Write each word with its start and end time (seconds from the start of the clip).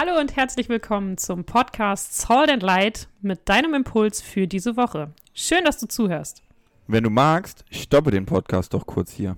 Hallo 0.00 0.16
und 0.20 0.36
herzlich 0.36 0.68
willkommen 0.68 1.18
zum 1.18 1.42
Podcast 1.42 2.16
Salt 2.16 2.50
and 2.50 2.62
Light 2.62 3.08
mit 3.20 3.48
deinem 3.48 3.74
Impuls 3.74 4.22
für 4.22 4.46
diese 4.46 4.76
Woche. 4.76 5.10
Schön, 5.34 5.64
dass 5.64 5.80
du 5.80 5.88
zuhörst. 5.88 6.40
Wenn 6.86 7.02
du 7.02 7.10
magst, 7.10 7.64
stoppe 7.68 8.12
den 8.12 8.24
Podcast 8.24 8.74
doch 8.74 8.86
kurz 8.86 9.10
hier. 9.10 9.36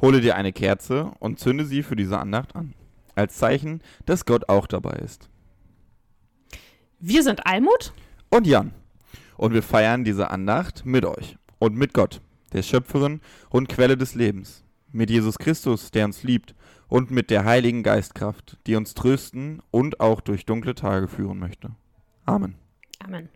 Hole 0.00 0.20
dir 0.20 0.34
eine 0.34 0.52
Kerze 0.52 1.12
und 1.20 1.38
zünde 1.38 1.64
sie 1.64 1.84
für 1.84 1.94
diese 1.94 2.18
Andacht 2.18 2.56
an. 2.56 2.74
Als 3.14 3.36
Zeichen, 3.36 3.82
dass 4.04 4.26
Gott 4.26 4.48
auch 4.48 4.66
dabei 4.66 4.94
ist. 4.94 5.28
Wir 6.98 7.22
sind 7.22 7.46
Almut 7.46 7.92
und 8.30 8.48
Jan. 8.48 8.72
Und 9.36 9.54
wir 9.54 9.62
feiern 9.62 10.02
diese 10.02 10.28
Andacht 10.28 10.84
mit 10.84 11.04
euch 11.04 11.36
und 11.60 11.76
mit 11.76 11.94
Gott, 11.94 12.20
der 12.52 12.62
Schöpferin 12.62 13.20
und 13.48 13.68
Quelle 13.68 13.96
des 13.96 14.16
Lebens. 14.16 14.63
Mit 14.94 15.10
Jesus 15.10 15.38
Christus, 15.38 15.90
der 15.90 16.04
uns 16.04 16.22
liebt 16.22 16.54
und 16.86 17.10
mit 17.10 17.28
der 17.28 17.44
Heiligen 17.44 17.82
Geistkraft, 17.82 18.58
die 18.68 18.76
uns 18.76 18.94
trösten 18.94 19.60
und 19.72 19.98
auch 19.98 20.20
durch 20.20 20.46
dunkle 20.46 20.76
Tage 20.76 21.08
führen 21.08 21.40
möchte. 21.40 21.70
Amen. 22.26 22.54
Amen. 23.00 23.28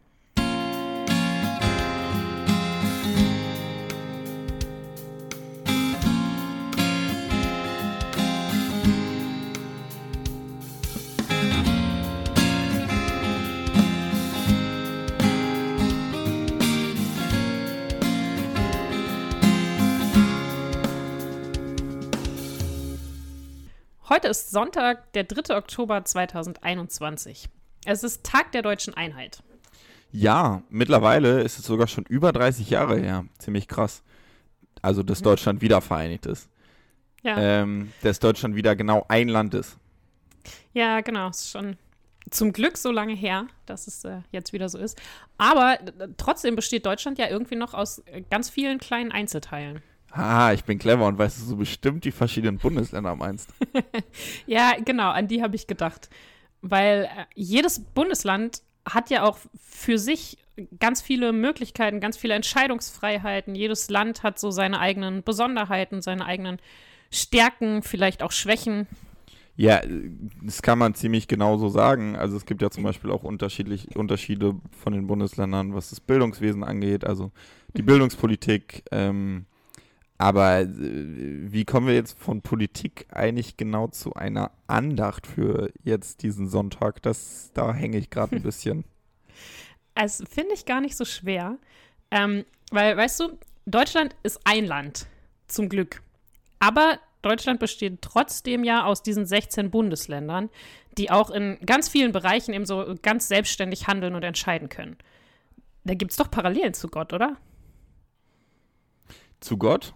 Heute 24.18 24.30
ist 24.30 24.50
Sonntag, 24.50 25.12
der 25.12 25.22
3. 25.22 25.56
Oktober 25.56 26.04
2021. 26.04 27.48
Es 27.84 28.02
ist 28.02 28.24
Tag 28.24 28.50
der 28.50 28.62
deutschen 28.62 28.94
Einheit. 28.94 29.44
Ja, 30.10 30.64
mittlerweile 30.70 31.42
ist 31.42 31.56
es 31.60 31.64
sogar 31.64 31.86
schon 31.86 32.02
über 32.02 32.32
30 32.32 32.68
Jahre 32.68 32.98
her. 32.98 33.26
Ziemlich 33.38 33.68
krass. 33.68 34.02
Also, 34.82 35.04
dass 35.04 35.20
mhm. 35.20 35.24
Deutschland 35.26 35.60
wieder 35.60 35.80
vereinigt 35.80 36.26
ist. 36.26 36.50
Ja. 37.22 37.38
Ähm, 37.38 37.92
dass 38.02 38.18
Deutschland 38.18 38.56
wieder 38.56 38.74
genau 38.74 39.06
ein 39.06 39.28
Land 39.28 39.54
ist. 39.54 39.78
Ja, 40.72 41.00
genau. 41.00 41.28
Es 41.28 41.42
ist 41.42 41.50
schon 41.52 41.76
zum 42.28 42.52
Glück 42.52 42.76
so 42.76 42.90
lange 42.90 43.14
her, 43.14 43.46
dass 43.66 43.86
es 43.86 44.02
äh, 44.02 44.22
jetzt 44.32 44.52
wieder 44.52 44.68
so 44.68 44.78
ist. 44.78 45.00
Aber 45.36 45.78
trotzdem 46.16 46.56
besteht 46.56 46.86
Deutschland 46.86 47.18
ja 47.18 47.28
irgendwie 47.28 47.54
noch 47.54 47.72
aus 47.72 48.00
äh, 48.06 48.22
ganz 48.28 48.50
vielen 48.50 48.78
kleinen 48.78 49.12
Einzelteilen. 49.12 49.80
Ah, 50.10 50.52
ich 50.52 50.64
bin 50.64 50.78
clever 50.78 51.06
und 51.06 51.18
weißt 51.18 51.40
du 51.40 51.44
so 51.44 51.56
bestimmt 51.56 52.04
die 52.04 52.12
verschiedenen 52.12 52.58
Bundesländer 52.58 53.14
meinst. 53.14 53.50
ja, 54.46 54.72
genau, 54.84 55.10
an 55.10 55.28
die 55.28 55.42
habe 55.42 55.56
ich 55.56 55.66
gedacht. 55.66 56.08
Weil 56.60 57.04
äh, 57.04 57.24
jedes 57.34 57.80
Bundesland 57.80 58.62
hat 58.84 59.10
ja 59.10 59.22
auch 59.22 59.38
für 59.60 59.98
sich 59.98 60.38
ganz 60.80 61.02
viele 61.02 61.32
Möglichkeiten, 61.32 62.00
ganz 62.00 62.16
viele 62.16 62.34
Entscheidungsfreiheiten. 62.34 63.54
Jedes 63.54 63.90
Land 63.90 64.22
hat 64.22 64.38
so 64.38 64.50
seine 64.50 64.80
eigenen 64.80 65.22
Besonderheiten, 65.22 66.02
seine 66.02 66.24
eigenen 66.24 66.58
Stärken, 67.10 67.82
vielleicht 67.82 68.22
auch 68.22 68.32
Schwächen. 68.32 68.86
Ja, 69.56 69.80
das 70.42 70.62
kann 70.62 70.78
man 70.78 70.94
ziemlich 70.94 71.26
genau 71.26 71.56
so 71.58 71.68
sagen. 71.68 72.16
Also 72.16 72.36
es 72.36 72.46
gibt 72.46 72.62
ja 72.62 72.70
zum 72.70 72.84
Beispiel 72.84 73.10
auch 73.10 73.24
unterschiedlich, 73.24 73.96
Unterschiede 73.96 74.54
von 74.70 74.92
den 74.92 75.06
Bundesländern, 75.06 75.74
was 75.74 75.90
das 75.90 76.00
Bildungswesen 76.00 76.62
angeht, 76.62 77.04
also 77.04 77.32
die 77.76 77.82
mhm. 77.82 77.86
Bildungspolitik, 77.86 78.84
ähm, 78.92 79.46
aber 80.18 80.60
äh, 80.60 80.66
wie 80.68 81.64
kommen 81.64 81.86
wir 81.86 81.94
jetzt 81.94 82.18
von 82.18 82.42
Politik 82.42 83.06
eigentlich 83.10 83.56
genau 83.56 83.86
zu 83.86 84.14
einer 84.14 84.50
Andacht 84.66 85.26
für 85.26 85.70
jetzt 85.84 86.22
diesen 86.22 86.48
Sonntag? 86.48 87.00
Das, 87.02 87.52
da 87.54 87.72
hänge 87.72 87.98
ich 87.98 88.10
gerade 88.10 88.36
ein 88.36 88.42
bisschen. 88.42 88.84
Also 89.94 90.24
finde 90.26 90.54
ich 90.54 90.66
gar 90.66 90.80
nicht 90.80 90.96
so 90.96 91.04
schwer. 91.04 91.56
Ähm, 92.10 92.44
weil, 92.70 92.96
weißt 92.96 93.20
du, 93.20 93.38
Deutschland 93.66 94.16
ist 94.24 94.40
ein 94.44 94.66
Land, 94.66 95.06
zum 95.46 95.68
Glück. 95.68 96.02
Aber 96.58 96.98
Deutschland 97.22 97.60
besteht 97.60 98.02
trotzdem 98.02 98.64
ja 98.64 98.84
aus 98.84 99.02
diesen 99.02 99.26
16 99.26 99.70
Bundesländern, 99.70 100.50
die 100.96 101.10
auch 101.10 101.30
in 101.30 101.58
ganz 101.64 101.88
vielen 101.88 102.12
Bereichen 102.12 102.54
eben 102.54 102.66
so 102.66 102.94
ganz 103.02 103.28
selbstständig 103.28 103.86
handeln 103.86 104.14
und 104.14 104.24
entscheiden 104.24 104.68
können. 104.68 104.96
Da 105.84 105.94
gibt 105.94 106.10
es 106.10 106.16
doch 106.16 106.30
Parallelen 106.30 106.74
zu 106.74 106.88
Gott, 106.88 107.12
oder? 107.12 107.36
Zu 109.40 109.56
Gott? 109.56 109.94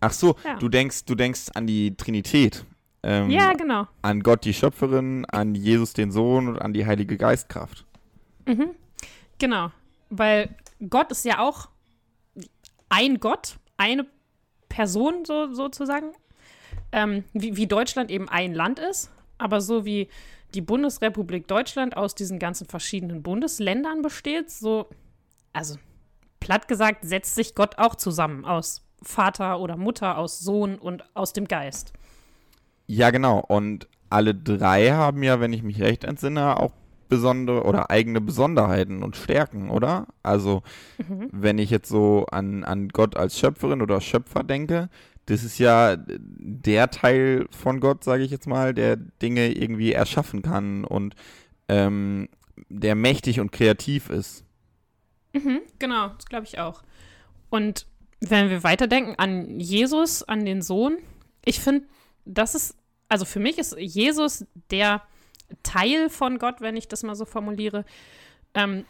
Ach 0.00 0.12
so, 0.12 0.36
ja. 0.44 0.56
du 0.56 0.68
denkst, 0.68 1.04
du 1.04 1.14
denkst 1.14 1.50
an 1.54 1.66
die 1.66 1.96
Trinität. 1.96 2.64
Ähm, 3.02 3.30
ja, 3.30 3.52
genau. 3.52 3.86
An 4.02 4.22
Gott 4.22 4.44
die 4.44 4.54
Schöpferin, 4.54 5.24
an 5.26 5.54
Jesus 5.54 5.92
den 5.92 6.10
Sohn 6.10 6.48
und 6.48 6.58
an 6.60 6.72
die 6.72 6.86
Heilige 6.86 7.16
Geistkraft. 7.16 7.84
Mhm. 8.46 8.70
Genau. 9.38 9.70
Weil 10.10 10.54
Gott 10.88 11.10
ist 11.10 11.24
ja 11.24 11.38
auch 11.38 11.68
ein 12.88 13.20
Gott, 13.20 13.56
eine 13.76 14.06
Person 14.68 15.24
so, 15.24 15.52
sozusagen. 15.52 16.12
Ähm, 16.92 17.24
wie, 17.32 17.56
wie 17.56 17.66
Deutschland 17.66 18.10
eben 18.10 18.28
ein 18.28 18.52
Land 18.52 18.78
ist, 18.78 19.10
aber 19.38 19.60
so 19.60 19.84
wie 19.84 20.08
die 20.54 20.60
Bundesrepublik 20.60 21.46
Deutschland 21.46 21.96
aus 21.96 22.14
diesen 22.14 22.38
ganzen 22.38 22.66
verschiedenen 22.66 23.22
Bundesländern 23.22 24.02
besteht, 24.02 24.50
so, 24.50 24.88
also 25.52 25.76
platt 26.40 26.66
gesagt, 26.66 27.04
setzt 27.04 27.34
sich 27.36 27.54
Gott 27.54 27.78
auch 27.78 27.94
zusammen 27.94 28.44
aus 28.44 28.82
Vater 29.02 29.60
oder 29.60 29.76
Mutter, 29.76 30.18
aus 30.18 30.40
Sohn 30.40 30.76
und 30.76 31.04
aus 31.14 31.32
dem 31.32 31.46
Geist. 31.46 31.92
Ja, 32.86 33.10
genau. 33.10 33.38
Und 33.38 33.88
alle 34.10 34.34
drei 34.34 34.90
haben 34.90 35.22
ja, 35.22 35.40
wenn 35.40 35.52
ich 35.52 35.62
mich 35.62 35.80
recht 35.80 36.04
entsinne, 36.04 36.58
auch 36.58 36.72
besondere 37.08 37.64
oder 37.64 37.90
eigene 37.90 38.20
Besonderheiten 38.20 39.02
und 39.02 39.16
Stärken, 39.16 39.70
oder? 39.70 40.06
Also, 40.22 40.62
mhm. 40.98 41.28
wenn 41.32 41.58
ich 41.58 41.70
jetzt 41.70 41.88
so 41.88 42.26
an, 42.30 42.64
an 42.64 42.88
Gott 42.88 43.16
als 43.16 43.38
Schöpferin 43.38 43.82
oder 43.82 44.00
Schöpfer 44.00 44.44
denke, 44.44 44.88
das 45.26 45.44
ist 45.44 45.58
ja 45.58 45.96
der 46.06 46.90
Teil 46.90 47.46
von 47.50 47.80
Gott, 47.80 48.02
sage 48.02 48.22
ich 48.22 48.30
jetzt 48.30 48.46
mal, 48.46 48.74
der 48.74 48.96
Dinge 48.96 49.52
irgendwie 49.52 49.92
erschaffen 49.92 50.42
kann 50.42 50.84
und 50.84 51.14
ähm, 51.68 52.28
der 52.68 52.94
mächtig 52.94 53.40
und 53.40 53.52
kreativ 53.52 54.10
ist. 54.10 54.44
Mhm, 55.32 55.60
genau, 55.78 56.08
das 56.08 56.26
glaube 56.26 56.46
ich 56.46 56.58
auch. 56.58 56.82
Und 57.50 57.86
wenn 58.20 58.50
wir 58.50 58.62
weiterdenken 58.62 59.14
an 59.18 59.58
Jesus, 59.58 60.22
an 60.22 60.44
den 60.44 60.62
Sohn, 60.62 60.98
ich 61.44 61.60
finde, 61.60 61.86
das 62.24 62.54
ist, 62.54 62.76
also 63.08 63.24
für 63.24 63.40
mich 63.40 63.58
ist 63.58 63.76
Jesus 63.78 64.46
der 64.70 65.02
Teil 65.62 66.10
von 66.10 66.38
Gott, 66.38 66.60
wenn 66.60 66.76
ich 66.76 66.86
das 66.86 67.02
mal 67.02 67.14
so 67.14 67.24
formuliere, 67.24 67.84
ähm, 68.54 68.84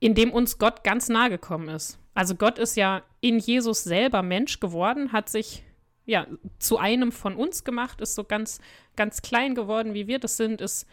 in 0.00 0.14
dem 0.14 0.32
uns 0.32 0.58
Gott 0.58 0.82
ganz 0.84 1.08
nahe 1.08 1.30
gekommen 1.30 1.68
ist. 1.68 1.98
Also 2.14 2.34
Gott 2.34 2.58
ist 2.58 2.76
ja 2.76 3.02
in 3.20 3.38
Jesus 3.38 3.84
selber 3.84 4.22
Mensch 4.22 4.58
geworden, 4.58 5.12
hat 5.12 5.28
sich 5.28 5.62
ja 6.04 6.26
zu 6.58 6.78
einem 6.78 7.12
von 7.12 7.36
uns 7.36 7.64
gemacht, 7.64 8.00
ist 8.00 8.14
so 8.14 8.24
ganz, 8.24 8.60
ganz 8.96 9.22
klein 9.22 9.54
geworden, 9.54 9.94
wie 9.94 10.08
wir 10.08 10.18
das 10.18 10.36
sind, 10.36 10.60
ist 10.60 10.86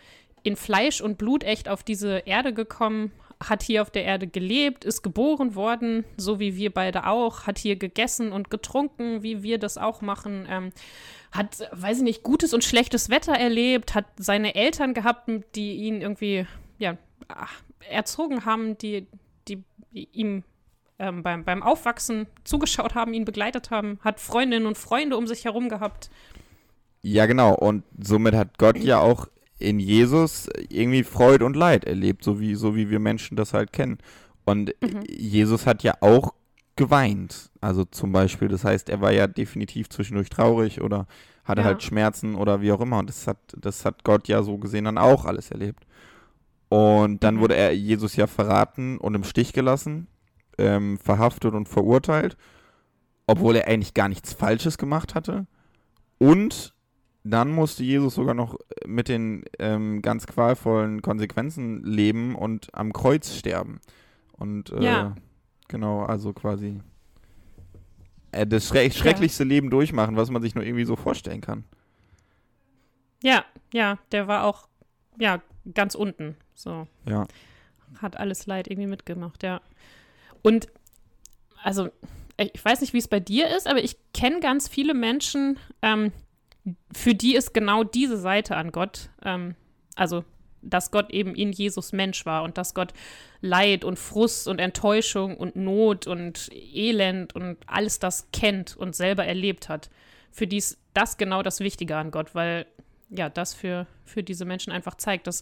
in 0.43 0.55
Fleisch 0.55 1.01
und 1.01 1.17
Blut 1.17 1.43
echt 1.43 1.67
auf 1.67 1.83
diese 1.83 2.19
Erde 2.19 2.53
gekommen, 2.53 3.11
hat 3.41 3.63
hier 3.63 3.81
auf 3.81 3.89
der 3.89 4.03
Erde 4.03 4.27
gelebt, 4.27 4.83
ist 4.83 5.01
geboren 5.01 5.55
worden, 5.55 6.03
so 6.17 6.39
wie 6.39 6.55
wir 6.55 6.73
beide 6.73 7.07
auch, 7.07 7.47
hat 7.47 7.57
hier 7.57 7.77
gegessen 7.77 8.31
und 8.31 8.49
getrunken, 8.49 9.23
wie 9.23 9.43
wir 9.43 9.57
das 9.59 9.77
auch 9.77 10.01
machen, 10.01 10.45
ähm, 10.49 10.71
hat, 11.31 11.69
weiß 11.71 11.97
ich 11.97 12.03
nicht, 12.03 12.23
gutes 12.23 12.53
und 12.53 12.63
schlechtes 12.63 13.09
Wetter 13.09 13.33
erlebt, 13.33 13.95
hat 13.95 14.05
seine 14.17 14.55
Eltern 14.55 14.93
gehabt, 14.93 15.29
die 15.55 15.75
ihn 15.75 16.01
irgendwie, 16.01 16.47
ja, 16.79 16.97
erzogen 17.89 18.45
haben, 18.45 18.77
die, 18.77 19.07
die, 19.47 19.63
die 19.91 20.09
ihm 20.11 20.43
ähm, 20.97 21.23
beim, 21.23 21.45
beim 21.45 21.63
Aufwachsen 21.63 22.27
zugeschaut 22.43 22.93
haben, 22.93 23.13
ihn 23.13 23.25
begleitet 23.25 23.71
haben, 23.71 23.99
hat 24.03 24.19
Freundinnen 24.19 24.65
und 24.65 24.77
Freunde 24.77 25.17
um 25.17 25.27
sich 25.27 25.45
herum 25.45 25.69
gehabt. 25.69 26.09
Ja, 27.01 27.25
genau. 27.25 27.55
Und 27.55 27.83
somit 27.97 28.35
hat 28.35 28.57
Gott 28.57 28.77
ja 28.77 28.99
auch 28.99 29.27
in 29.59 29.79
Jesus 29.79 30.49
irgendwie 30.69 31.03
Freude 31.03 31.45
und 31.45 31.55
Leid 31.55 31.85
erlebt, 31.85 32.23
so 32.23 32.39
wie, 32.39 32.55
so 32.55 32.75
wie 32.75 32.89
wir 32.89 32.99
Menschen 32.99 33.37
das 33.37 33.53
halt 33.53 33.73
kennen. 33.73 33.97
Und 34.45 34.73
mhm. 34.81 35.03
Jesus 35.07 35.67
hat 35.67 35.83
ja 35.83 35.93
auch 36.01 36.33
geweint. 36.75 37.51
Also 37.61 37.83
zum 37.85 38.11
Beispiel, 38.11 38.47
das 38.47 38.63
heißt, 38.63 38.89
er 38.89 39.01
war 39.01 39.11
ja 39.11 39.27
definitiv 39.27 39.89
zwischendurch 39.89 40.29
traurig 40.29 40.81
oder 40.81 41.07
hatte 41.43 41.61
ja. 41.61 41.67
halt 41.67 41.83
Schmerzen 41.83 42.35
oder 42.35 42.61
wie 42.61 42.71
auch 42.71 42.79
immer. 42.79 42.99
Und 42.99 43.09
das 43.09 43.27
hat, 43.27 43.37
das 43.57 43.85
hat 43.85 44.03
Gott 44.03 44.27
ja 44.27 44.41
so 44.43 44.57
gesehen 44.57 44.85
dann 44.85 44.97
auch 44.97 45.25
alles 45.25 45.51
erlebt. 45.51 45.85
Und 46.69 47.23
dann 47.23 47.35
mhm. 47.35 47.39
wurde 47.41 47.55
er 47.55 47.75
Jesus 47.75 48.15
ja 48.15 48.27
verraten 48.27 48.97
und 48.97 49.15
im 49.15 49.23
Stich 49.23 49.53
gelassen, 49.53 50.07
ähm, 50.57 50.97
verhaftet 50.99 51.53
und 51.53 51.67
verurteilt, 51.67 52.37
obwohl 53.27 53.55
er 53.55 53.67
eigentlich 53.67 53.93
gar 53.93 54.07
nichts 54.07 54.33
Falsches 54.33 54.77
gemacht 54.77 55.15
hatte. 55.15 55.47
Und 56.17 56.73
dann 57.23 57.51
musste 57.51 57.83
Jesus 57.83 58.15
sogar 58.15 58.33
noch 58.33 58.57
mit 58.85 59.07
den 59.07 59.43
ähm, 59.59 60.01
ganz 60.01 60.25
qualvollen 60.25 61.01
Konsequenzen 61.01 61.83
leben 61.83 62.35
und 62.35 62.73
am 62.73 62.93
Kreuz 62.93 63.33
sterben. 63.35 63.81
Und 64.37 64.71
äh, 64.71 64.83
ja. 64.83 65.15
genau, 65.67 66.03
also 66.03 66.33
quasi 66.33 66.79
äh, 68.31 68.47
das 68.47 68.67
schre 68.67 68.89
schrecklichste 68.91 69.43
ja. 69.43 69.49
Leben 69.49 69.69
durchmachen, 69.69 70.15
was 70.15 70.29
man 70.29 70.41
sich 70.41 70.55
nur 70.55 70.63
irgendwie 70.63 70.85
so 70.85 70.95
vorstellen 70.95 71.41
kann. 71.41 71.65
Ja, 73.21 73.43
ja, 73.73 73.97
der 74.11 74.27
war 74.27 74.45
auch 74.45 74.69
ja, 75.17 75.41
ganz 75.73 75.95
unten. 75.95 76.35
So. 76.55 76.87
Ja. 77.05 77.27
Hat 78.01 78.17
alles 78.17 78.45
Leid 78.47 78.67
irgendwie 78.67 78.87
mitgemacht, 78.87 79.43
ja. 79.43 79.61
Und 80.41 80.69
also, 81.63 81.89
ich 82.37 82.63
weiß 82.63 82.81
nicht, 82.81 82.93
wie 82.93 82.99
es 82.99 83.09
bei 83.09 83.19
dir 83.19 83.53
ist, 83.55 83.67
aber 83.67 83.83
ich 83.83 83.97
kenne 84.13 84.39
ganz 84.39 84.69
viele 84.69 84.93
Menschen, 84.93 85.59
ähm, 85.81 86.13
für 86.93 87.15
die 87.15 87.35
ist 87.35 87.53
genau 87.53 87.83
diese 87.83 88.17
Seite 88.17 88.55
an 88.55 88.71
Gott, 88.71 89.09
ähm, 89.23 89.55
also 89.95 90.23
dass 90.61 90.91
Gott 90.91 91.09
eben 91.11 91.35
in 91.35 91.51
Jesus 91.51 91.93
Mensch 91.93 92.25
war 92.25 92.43
und 92.43 92.57
dass 92.57 92.73
Gott 92.73 92.93
Leid 93.41 93.85
und 93.85 93.97
Frust 93.97 94.47
und 94.47 94.59
Enttäuschung 94.59 95.37
und 95.37 95.55
Not 95.55 96.05
und 96.05 96.49
Elend 96.51 97.33
und 97.33 97.57
alles 97.65 97.99
das 97.99 98.27
kennt 98.33 98.75
und 98.75 98.95
selber 98.95 99.25
erlebt 99.25 99.69
hat. 99.69 99.89
Für 100.31 100.47
die 100.47 100.57
ist 100.57 100.77
das 100.93 101.17
genau 101.17 101.43
das 101.43 101.61
Wichtige 101.61 101.95
an 101.95 102.11
Gott, 102.11 102.35
weil 102.35 102.65
ja, 103.09 103.29
das 103.29 103.53
für, 103.53 103.87
für 104.05 104.21
diese 104.21 104.45
Menschen 104.45 104.71
einfach 104.71 104.95
zeigt, 104.95 105.27
dass 105.27 105.41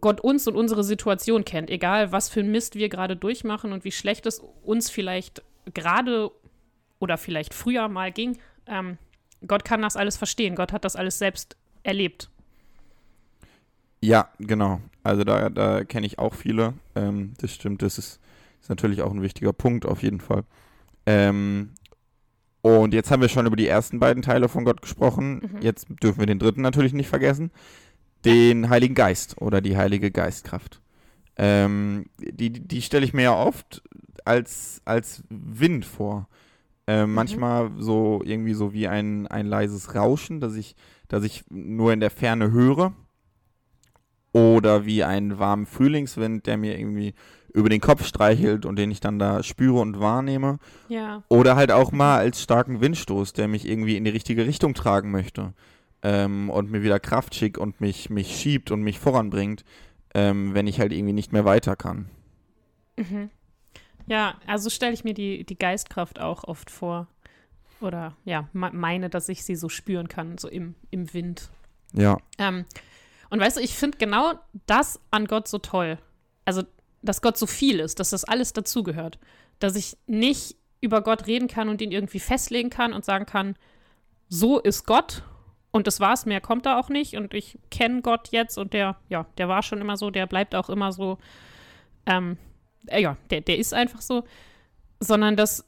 Gott 0.00 0.20
uns 0.20 0.46
und 0.46 0.56
unsere 0.56 0.82
Situation 0.82 1.44
kennt, 1.44 1.70
egal 1.70 2.12
was 2.12 2.28
für 2.28 2.40
ein 2.40 2.50
Mist 2.50 2.76
wir 2.76 2.88
gerade 2.88 3.16
durchmachen 3.16 3.72
und 3.72 3.84
wie 3.84 3.92
schlecht 3.92 4.26
es 4.26 4.40
uns 4.62 4.90
vielleicht 4.90 5.42
gerade 5.74 6.30
oder 6.98 7.18
vielleicht 7.18 7.54
früher 7.54 7.88
mal 7.88 8.10
ging. 8.10 8.38
Ähm, 8.66 8.98
Gott 9.46 9.64
kann 9.64 9.82
das 9.82 9.96
alles 9.96 10.16
verstehen. 10.16 10.54
Gott 10.54 10.72
hat 10.72 10.84
das 10.84 10.96
alles 10.96 11.18
selbst 11.18 11.56
erlebt. 11.82 12.30
Ja, 14.00 14.28
genau. 14.38 14.80
Also 15.02 15.24
da, 15.24 15.48
da 15.48 15.84
kenne 15.84 16.06
ich 16.06 16.18
auch 16.18 16.34
viele. 16.34 16.74
Ähm, 16.94 17.34
das 17.40 17.52
stimmt, 17.52 17.82
das 17.82 17.98
ist, 17.98 18.20
ist, 18.60 18.68
natürlich 18.68 19.02
auch 19.02 19.12
ein 19.12 19.22
wichtiger 19.22 19.52
Punkt 19.52 19.86
auf 19.86 20.02
jeden 20.02 20.20
Fall. 20.20 20.44
Ähm, 21.06 21.70
und 22.62 22.94
jetzt 22.94 23.10
haben 23.10 23.22
wir 23.22 23.28
schon 23.28 23.46
über 23.46 23.56
die 23.56 23.68
ersten 23.68 24.00
beiden 24.00 24.22
Teile 24.22 24.48
von 24.48 24.64
Gott 24.64 24.82
gesprochen. 24.82 25.50
Mhm. 25.52 25.62
Jetzt 25.62 25.86
dürfen 26.02 26.18
wir 26.18 26.26
den 26.26 26.40
dritten 26.40 26.62
natürlich 26.62 26.92
nicht 26.92 27.08
vergessen. 27.08 27.52
Den 28.24 28.64
ja. 28.64 28.70
Heiligen 28.70 28.94
Geist 28.94 29.40
oder 29.40 29.60
die 29.60 29.76
Heilige 29.76 30.10
Geistkraft. 30.10 30.80
Ähm, 31.36 32.06
die 32.18 32.50
die 32.50 32.82
stelle 32.82 33.04
ich 33.04 33.12
mir 33.12 33.22
ja 33.22 33.34
oft 33.34 33.82
als, 34.24 34.82
als 34.84 35.22
Wind 35.28 35.84
vor. 35.84 36.28
Mhm. 36.86 37.14
Manchmal 37.14 37.70
so 37.78 38.22
irgendwie 38.24 38.54
so 38.54 38.72
wie 38.72 38.88
ein, 38.88 39.26
ein 39.26 39.46
leises 39.46 39.94
Rauschen, 39.94 40.40
das 40.40 40.54
ich, 40.54 40.76
das 41.08 41.24
ich 41.24 41.44
nur 41.50 41.92
in 41.92 42.00
der 42.00 42.10
Ferne 42.10 42.52
höre 42.52 42.92
oder 44.32 44.84
wie 44.84 45.02
einen 45.02 45.38
warmen 45.38 45.66
Frühlingswind, 45.66 46.46
der 46.46 46.58
mir 46.58 46.78
irgendwie 46.78 47.14
über 47.54 47.70
den 47.70 47.80
Kopf 47.80 48.04
streichelt 48.04 48.66
und 48.66 48.76
den 48.76 48.90
ich 48.90 49.00
dann 49.00 49.18
da 49.18 49.42
spüre 49.42 49.80
und 49.80 49.98
wahrnehme. 49.98 50.58
Ja. 50.88 51.22
Oder 51.28 51.56
halt 51.56 51.72
auch 51.72 51.90
mal 51.90 52.18
als 52.18 52.42
starken 52.42 52.82
Windstoß, 52.82 53.32
der 53.32 53.48
mich 53.48 53.66
irgendwie 53.66 53.96
in 53.96 54.04
die 54.04 54.10
richtige 54.10 54.46
Richtung 54.46 54.74
tragen 54.74 55.10
möchte 55.10 55.54
ähm, 56.02 56.50
und 56.50 56.70
mir 56.70 56.82
wieder 56.82 57.00
Kraft 57.00 57.34
schickt 57.34 57.56
und 57.56 57.80
mich, 57.80 58.10
mich 58.10 58.36
schiebt 58.36 58.70
und 58.70 58.82
mich 58.82 58.98
voranbringt, 58.98 59.64
ähm, 60.14 60.54
wenn 60.54 60.66
ich 60.66 60.80
halt 60.80 60.92
irgendwie 60.92 61.14
nicht 61.14 61.32
mehr 61.32 61.46
weiter 61.46 61.74
kann. 61.74 62.10
Mhm. 62.98 63.30
Ja, 64.06 64.36
also 64.46 64.70
stelle 64.70 64.92
ich 64.92 65.04
mir 65.04 65.14
die, 65.14 65.44
die 65.44 65.58
Geistkraft 65.58 66.20
auch 66.20 66.44
oft 66.44 66.70
vor. 66.70 67.08
Oder 67.80 68.16
ja, 68.24 68.48
meine, 68.52 69.10
dass 69.10 69.28
ich 69.28 69.44
sie 69.44 69.56
so 69.56 69.68
spüren 69.68 70.08
kann, 70.08 70.38
so 70.38 70.48
im, 70.48 70.74
im 70.90 71.12
Wind. 71.12 71.50
Ja. 71.92 72.18
Ähm, 72.38 72.64
und 73.28 73.40
weißt 73.40 73.58
du, 73.58 73.60
ich 73.60 73.74
finde 73.74 73.98
genau 73.98 74.34
das 74.66 75.00
an 75.10 75.26
Gott 75.26 75.48
so 75.48 75.58
toll. 75.58 75.98
Also, 76.44 76.62
dass 77.02 77.20
Gott 77.20 77.36
so 77.36 77.46
viel 77.46 77.80
ist, 77.80 78.00
dass 78.00 78.10
das 78.10 78.24
alles 78.24 78.52
dazugehört. 78.52 79.18
Dass 79.58 79.76
ich 79.76 79.96
nicht 80.06 80.56
über 80.80 81.02
Gott 81.02 81.26
reden 81.26 81.48
kann 81.48 81.68
und 81.68 81.82
ihn 81.82 81.92
irgendwie 81.92 82.20
festlegen 82.20 82.70
kann 82.70 82.92
und 82.92 83.04
sagen 83.04 83.26
kann, 83.26 83.56
so 84.28 84.58
ist 84.58 84.86
Gott 84.86 85.22
und 85.70 85.86
das 85.86 86.00
war's, 86.00 86.26
mehr 86.26 86.40
kommt 86.40 86.66
da 86.66 86.78
auch 86.78 86.88
nicht 86.88 87.16
und 87.16 87.34
ich 87.34 87.58
kenne 87.70 88.02
Gott 88.02 88.28
jetzt 88.30 88.56
und 88.58 88.72
der, 88.72 88.96
ja, 89.08 89.26
der 89.38 89.48
war 89.48 89.62
schon 89.62 89.80
immer 89.80 89.96
so, 89.96 90.10
der 90.10 90.26
bleibt 90.26 90.54
auch 90.54 90.70
immer 90.70 90.92
so, 90.92 91.18
ähm, 92.06 92.38
äh, 92.86 93.02
ja, 93.02 93.16
der, 93.30 93.40
der 93.40 93.58
ist 93.58 93.74
einfach 93.74 94.00
so, 94.00 94.24
sondern 95.00 95.36
dass 95.36 95.64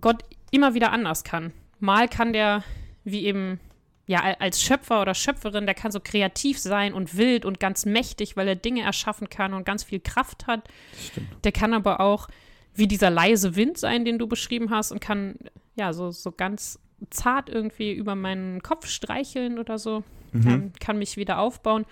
Gott 0.00 0.24
immer 0.50 0.74
wieder 0.74 0.92
anders 0.92 1.24
kann. 1.24 1.52
Mal 1.78 2.08
kann 2.08 2.32
der, 2.32 2.64
wie 3.04 3.24
eben 3.24 3.60
ja, 4.06 4.20
als 4.38 4.62
Schöpfer 4.62 5.02
oder 5.02 5.14
Schöpferin, 5.14 5.66
der 5.66 5.74
kann 5.74 5.90
so 5.90 5.98
kreativ 6.00 6.58
sein 6.60 6.92
und 6.94 7.16
wild 7.16 7.44
und 7.44 7.58
ganz 7.58 7.86
mächtig, 7.86 8.36
weil 8.36 8.46
er 8.46 8.54
Dinge 8.54 8.82
erschaffen 8.82 9.28
kann 9.28 9.52
und 9.52 9.64
ganz 9.64 9.82
viel 9.82 9.98
Kraft 9.98 10.46
hat. 10.46 10.68
Stimmt. 11.10 11.28
Der 11.44 11.52
kann 11.52 11.74
aber 11.74 12.00
auch 12.00 12.28
wie 12.74 12.86
dieser 12.86 13.10
leise 13.10 13.56
Wind 13.56 13.78
sein, 13.78 14.04
den 14.04 14.18
du 14.18 14.28
beschrieben 14.28 14.70
hast 14.70 14.92
und 14.92 15.00
kann 15.00 15.36
ja 15.74 15.92
so, 15.92 16.10
so 16.12 16.30
ganz 16.30 16.78
zart 17.10 17.48
irgendwie 17.48 17.92
über 17.92 18.14
meinen 18.14 18.62
Kopf 18.62 18.86
streicheln 18.86 19.58
oder 19.58 19.78
so. 19.78 20.04
Mhm. 20.32 20.48
Ähm, 20.48 20.72
kann 20.78 20.98
mich 20.98 21.16
wieder 21.16 21.38
aufbauen. 21.38 21.84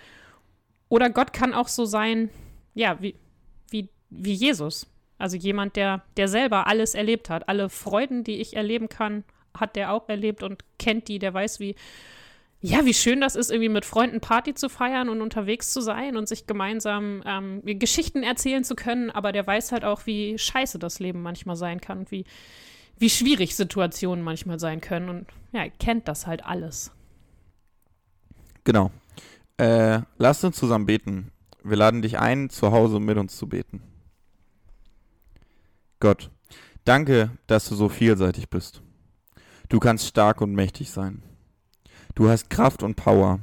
Oder 0.87 1.09
Gott 1.09 1.33
kann 1.33 1.53
auch 1.53 1.67
so 1.67 1.85
sein, 1.85 2.29
ja, 2.73 3.01
wie, 3.01 3.15
wie, 3.15 3.15
wie 4.09 4.33
Jesus. 4.33 4.87
Also 5.17 5.37
jemand, 5.37 5.75
der, 5.75 6.03
der 6.17 6.27
selber 6.27 6.67
alles 6.67 6.93
erlebt 6.93 7.29
hat. 7.29 7.47
Alle 7.47 7.69
Freuden, 7.69 8.23
die 8.23 8.41
ich 8.41 8.55
erleben 8.55 8.89
kann, 8.89 9.23
hat 9.53 9.75
der 9.75 9.93
auch 9.93 10.09
erlebt 10.09 10.43
und 10.43 10.63
kennt 10.77 11.07
die, 11.07 11.19
der 11.19 11.33
weiß, 11.33 11.59
wie, 11.59 11.75
ja, 12.61 12.85
wie 12.85 12.93
schön 12.93 13.21
das 13.21 13.35
ist, 13.35 13.51
irgendwie 13.51 13.69
mit 13.69 13.85
Freunden 13.85 14.19
Party 14.19 14.53
zu 14.53 14.69
feiern 14.69 15.07
und 15.07 15.21
unterwegs 15.21 15.71
zu 15.71 15.81
sein 15.81 16.17
und 16.17 16.27
sich 16.27 16.47
gemeinsam 16.47 17.21
ähm, 17.25 17.61
Geschichten 17.63 18.23
erzählen 18.23 18.63
zu 18.63 18.75
können, 18.75 19.09
aber 19.11 19.31
der 19.31 19.45
weiß 19.45 19.71
halt 19.71 19.85
auch, 19.85 20.05
wie 20.05 20.37
scheiße 20.37 20.79
das 20.79 20.99
Leben 20.99 21.21
manchmal 21.21 21.55
sein 21.55 21.79
kann 21.79 21.99
und 21.99 22.11
wie, 22.11 22.25
wie 22.97 23.09
schwierig 23.09 23.55
Situationen 23.55 24.23
manchmal 24.23 24.59
sein 24.59 24.81
können. 24.81 25.09
Und 25.09 25.27
ja, 25.51 25.63
er 25.63 25.69
kennt 25.69 26.07
das 26.07 26.27
halt 26.27 26.45
alles. 26.45 26.91
Genau. 28.63 28.91
Äh, 29.57 30.01
lasst 30.17 30.43
uns 30.43 30.57
zusammen 30.57 30.85
beten. 30.85 31.31
Wir 31.63 31.77
laden 31.77 32.01
dich 32.01 32.19
ein, 32.19 32.49
zu 32.49 32.71
Hause 32.71 32.99
mit 32.99 33.17
uns 33.17 33.37
zu 33.37 33.47
beten. 33.47 33.81
Gott, 35.99 36.29
danke, 36.83 37.31
dass 37.47 37.69
du 37.69 37.75
so 37.75 37.89
vielseitig 37.89 38.49
bist. 38.49 38.81
Du 39.69 39.79
kannst 39.79 40.05
stark 40.05 40.41
und 40.41 40.53
mächtig 40.53 40.91
sein. 40.91 41.23
Du 42.13 42.29
hast 42.29 42.49
Kraft 42.49 42.83
und 42.83 42.95
Power. 42.95 43.39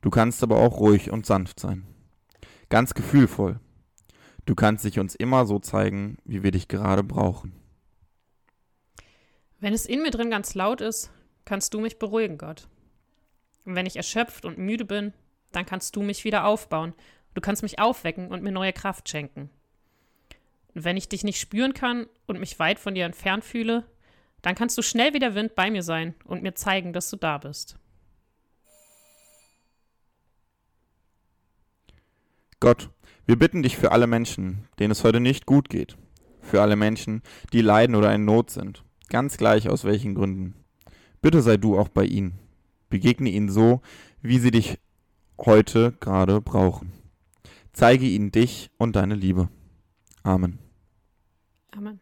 Du 0.00 0.10
kannst 0.10 0.42
aber 0.42 0.56
auch 0.56 0.78
ruhig 0.78 1.10
und 1.10 1.26
sanft 1.26 1.58
sein. 1.58 1.86
Ganz 2.68 2.94
gefühlvoll. 2.94 3.60
Du 4.46 4.54
kannst 4.54 4.84
dich 4.84 4.98
uns 4.98 5.14
immer 5.14 5.46
so 5.46 5.58
zeigen, 5.58 6.18
wie 6.24 6.42
wir 6.42 6.50
dich 6.50 6.68
gerade 6.68 7.02
brauchen. 7.02 7.54
Wenn 9.60 9.72
es 9.72 9.86
in 9.86 10.02
mir 10.02 10.10
drin 10.10 10.30
ganz 10.30 10.54
laut 10.54 10.82
ist, 10.82 11.10
kannst 11.46 11.72
du 11.72 11.80
mich 11.80 11.98
beruhigen, 11.98 12.36
Gott. 12.36 12.68
Und 13.64 13.74
wenn 13.74 13.86
ich 13.86 13.96
erschöpft 13.96 14.44
und 14.44 14.58
müde 14.58 14.84
bin, 14.84 15.14
dann 15.52 15.64
kannst 15.64 15.96
du 15.96 16.02
mich 16.02 16.24
wieder 16.24 16.44
aufbauen. 16.44 16.92
Du 17.32 17.40
kannst 17.40 17.62
mich 17.62 17.78
aufwecken 17.78 18.28
und 18.28 18.42
mir 18.42 18.52
neue 18.52 18.72
Kraft 18.72 19.08
schenken. 19.08 19.48
Und 20.74 20.84
wenn 20.84 20.96
ich 20.96 21.08
dich 21.08 21.24
nicht 21.24 21.40
spüren 21.40 21.72
kann 21.72 22.06
und 22.26 22.40
mich 22.40 22.58
weit 22.58 22.78
von 22.78 22.94
dir 22.94 23.04
entfernt 23.04 23.44
fühle, 23.44 23.84
dann 24.42 24.54
kannst 24.54 24.76
du 24.76 24.82
schnell 24.82 25.14
wie 25.14 25.20
der 25.20 25.34
Wind 25.34 25.54
bei 25.54 25.70
mir 25.70 25.82
sein 25.82 26.14
und 26.24 26.42
mir 26.42 26.54
zeigen, 26.54 26.92
dass 26.92 27.08
du 27.08 27.16
da 27.16 27.38
bist. 27.38 27.78
Gott, 32.60 32.90
wir 33.26 33.38
bitten 33.38 33.62
dich 33.62 33.76
für 33.76 33.92
alle 33.92 34.06
Menschen, 34.06 34.68
denen 34.78 34.90
es 34.90 35.04
heute 35.04 35.20
nicht 35.20 35.46
gut 35.46 35.68
geht, 35.68 35.96
für 36.40 36.60
alle 36.60 36.76
Menschen, 36.76 37.22
die 37.52 37.60
leiden 37.60 37.94
oder 37.94 38.14
in 38.14 38.24
Not 38.24 38.50
sind, 38.50 38.84
ganz 39.08 39.36
gleich 39.36 39.68
aus 39.68 39.84
welchen 39.84 40.14
Gründen. 40.14 40.54
Bitte 41.22 41.40
sei 41.40 41.56
du 41.56 41.78
auch 41.78 41.88
bei 41.88 42.04
ihnen. 42.04 42.38
Begegne 42.90 43.30
ihnen 43.30 43.48
so, 43.48 43.80
wie 44.20 44.38
sie 44.38 44.50
dich 44.50 44.78
heute 45.38 45.92
gerade 46.00 46.40
brauchen. 46.40 46.92
Zeige 47.72 48.06
ihnen 48.06 48.30
dich 48.30 48.70
und 48.76 48.94
deine 48.94 49.14
Liebe. 49.14 49.48
Amen. 50.22 50.63
Amen. 51.76 52.00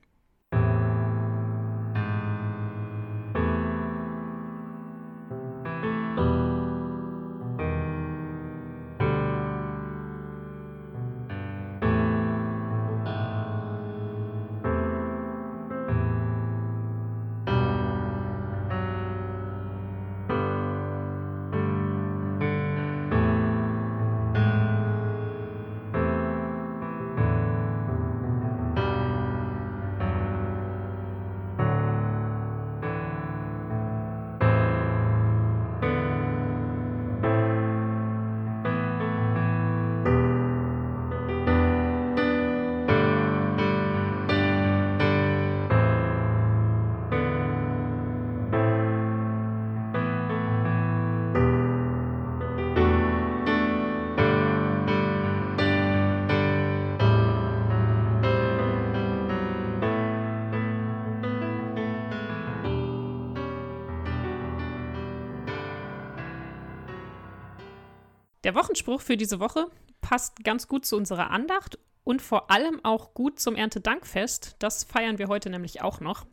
Der 68.53 68.63
Wochenspruch 68.63 69.01
für 69.01 69.17
diese 69.17 69.41
Woche 69.41 69.69
passt 70.03 70.45
ganz 70.45 70.69
gut 70.69 70.85
zu 70.85 70.99
unserer 70.99 71.31
Andacht 71.31 71.79
und 72.05 72.21
vor 72.21 72.51
allem 72.51 72.85
auch 72.85 73.15
gut 73.15 73.41
zum 73.41 73.57
Erntedankfest. 73.57 74.57
Das 74.59 74.85
feiern 74.85 75.17
wir 75.17 75.29
heute 75.29 75.49
nämlich 75.49 75.81
auch 75.81 76.01
noch. 76.01 76.27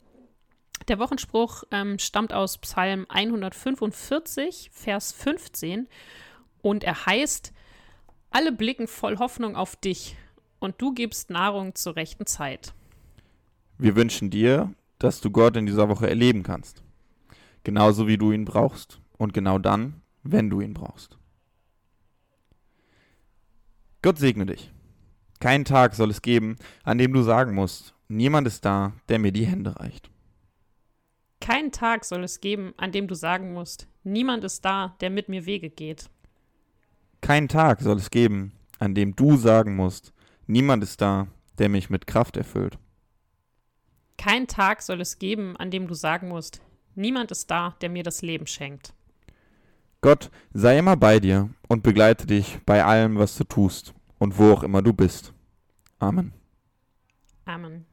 Der 0.90 1.00
Wochenspruch 1.00 1.64
ähm, 1.72 1.98
stammt 1.98 2.34
aus 2.34 2.58
Psalm 2.58 3.06
145, 3.08 4.70
Vers 4.74 5.14
15 5.14 5.88
und 6.62 6.84
er 6.84 7.06
heißt, 7.06 7.54
alle 8.32 8.52
blicken 8.52 8.90
voll 8.90 9.18
Hoffnung 9.18 9.56
auf 9.56 9.78
dich 9.78 10.18
und 10.60 10.82
du 10.82 10.94
gibst 10.94 11.30
Nahrung 11.30 11.74
zur 11.76 11.96
rechten 11.96 12.26
Zeit. 12.26 12.74
Wir 13.78 13.96
wünschen 13.96 14.30
dir, 14.30 14.74
dass 14.98 15.22
du 15.22 15.32
Gott 15.32 15.56
in 15.56 15.68
dieser 15.68 15.88
Woche 15.88 16.10
erleben 16.10 16.44
kannst. 16.44 16.84
Genauso 17.64 18.10
wie 18.10 18.18
du 18.18 18.34
ihn 18.34 18.44
brauchst 18.44 19.00
und 19.18 19.34
genau 19.34 19.58
dann, 19.58 20.02
wenn 20.24 20.50
du 20.50 20.60
ihn 20.60 20.74
brauchst. 20.74 21.19
Gott 24.02 24.18
segne 24.18 24.46
dich. 24.46 24.72
Keinen 25.42 25.66
Tag 25.66 25.94
soll 25.94 26.10
es 26.10 26.22
geben, 26.22 26.56
an 26.84 26.98
dem 26.98 27.12
du 27.12 27.22
sagen 27.22 27.54
musst, 27.54 27.94
niemand 28.08 28.48
ist 28.48 28.64
da, 28.64 28.94
der 29.10 29.20
mir 29.20 29.32
die 29.32 29.46
Hände 29.46 29.78
reicht. 29.78 30.10
Keinen 31.42 31.72
Tag 31.72 32.06
soll 32.06 32.24
es 32.24 32.40
geben, 32.40 32.74
an 32.78 32.92
dem 32.92 33.08
du 33.08 33.16
sagen 33.16 33.54
musst, 33.54 33.88
niemand 34.04 34.44
ist 34.44 34.64
da, 34.64 34.96
der 35.02 35.10
mit 35.10 35.28
mir 35.28 35.46
Wege 35.46 35.70
geht. 35.70 36.10
Keinen 37.22 37.50
Tag 37.50 37.82
soll 37.82 37.98
es 37.98 38.10
geben, 38.10 38.54
an 38.80 38.96
dem 38.96 39.16
du 39.16 39.36
sagen 39.36 39.76
musst, 39.76 40.14
niemand 40.48 40.84
ist 40.84 41.02
da, 41.02 41.28
der 41.58 41.68
mich 41.68 41.90
mit 41.90 42.08
Kraft 42.08 42.38
erfüllt. 42.38 42.78
Kein 44.18 44.48
Tag 44.48 44.82
soll 44.82 45.02
es 45.02 45.20
geben, 45.20 45.58
an 45.58 45.72
dem 45.72 45.88
du 45.88 45.94
sagen 45.94 46.30
musst, 46.30 46.62
niemand 46.96 47.32
ist 47.32 47.52
da, 47.52 47.76
der 47.82 47.90
mir 47.90 48.04
das 48.04 48.22
Leben 48.22 48.48
schenkt. 48.48 48.94
Gott 50.02 50.32
sei 50.54 50.80
immer 50.80 50.96
bei 50.96 51.20
dir 51.20 51.50
und 51.68 51.84
begleite 51.84 52.26
dich 52.26 52.60
bei 52.66 52.86
allem, 52.86 53.18
was 53.18 53.38
du 53.38 53.44
tust 53.44 53.94
und 54.18 54.38
wo 54.38 54.54
auch 54.54 54.64
immer 54.64 54.82
du 54.82 54.94
bist. 54.94 55.34
Amen. 56.00 56.34
Amen. 57.46 57.86